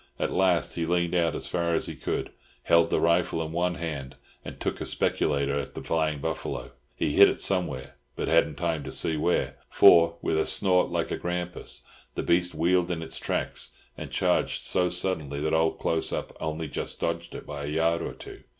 At 0.17 0.31
last 0.33 0.73
he 0.73 0.87
leaned 0.87 1.13
out 1.13 1.35
as 1.35 1.45
far 1.47 1.75
as 1.75 1.85
he 1.85 1.95
could, 1.95 2.31
held 2.63 2.89
the 2.89 2.99
rifle 2.99 3.39
in 3.45 3.51
one 3.51 3.75
hand, 3.75 4.15
and 4.43 4.59
took 4.59 4.81
a 4.81 4.85
"speculator" 4.87 5.59
at 5.59 5.75
the 5.75 5.83
flying 5.83 6.17
buffalo. 6.19 6.71
He 6.95 7.11
hit 7.11 7.29
it 7.29 7.39
somewhere, 7.39 7.93
but 8.15 8.27
hadn't 8.27 8.55
time 8.55 8.83
to 8.85 8.91
see 8.91 9.15
where; 9.15 9.57
for, 9.69 10.15
with 10.23 10.39
a 10.39 10.47
snort 10.47 10.89
like 10.89 11.11
a 11.11 11.17
grampus, 11.17 11.83
the 12.15 12.23
beast 12.23 12.55
wheeled 12.55 12.89
in 12.89 13.03
its 13.03 13.19
tracks 13.19 13.75
and 13.95 14.09
charged 14.09 14.63
so 14.63 14.89
suddenly 14.89 15.39
that 15.39 15.53
old 15.53 15.77
Close 15.77 16.11
Up 16.11 16.35
only 16.39 16.67
just 16.67 16.99
dodged 16.99 17.35
it 17.35 17.45
by 17.45 17.65
a 17.65 17.67
yard 17.67 18.01
or 18.01 18.13
two. 18.13 18.41